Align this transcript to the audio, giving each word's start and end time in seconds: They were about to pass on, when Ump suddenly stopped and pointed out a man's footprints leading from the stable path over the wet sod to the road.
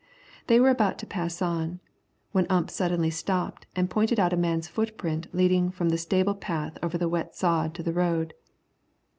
They 0.47 0.59
were 0.59 0.71
about 0.71 0.97
to 0.97 1.05
pass 1.05 1.43
on, 1.43 1.79
when 2.31 2.47
Ump 2.49 2.71
suddenly 2.71 3.11
stopped 3.11 3.67
and 3.75 3.87
pointed 3.87 4.19
out 4.19 4.33
a 4.33 4.35
man's 4.35 4.67
footprints 4.67 5.27
leading 5.31 5.69
from 5.69 5.89
the 5.89 5.97
stable 5.99 6.33
path 6.33 6.79
over 6.81 6.97
the 6.97 7.07
wet 7.07 7.35
sod 7.35 7.75
to 7.75 7.83
the 7.83 7.93
road. 7.93 8.33